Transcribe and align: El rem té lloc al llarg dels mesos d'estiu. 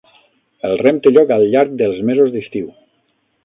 El 0.69 0.73
rem 0.79 1.01
té 1.03 1.11
lloc 1.13 1.35
al 1.37 1.47
llarg 1.53 1.77
dels 1.85 2.03
mesos 2.11 2.35
d'estiu. 2.39 2.75